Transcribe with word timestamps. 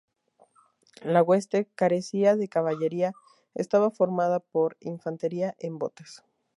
La 1.03 1.21
hueste 1.21 1.67
carecía 1.75 2.35
de 2.35 2.47
caballería, 2.49 3.13
estaba 3.53 3.91
formada 3.91 4.39
por 4.39 4.75
infantería 4.79 5.53
en 5.59 5.77
botes. 5.77 6.23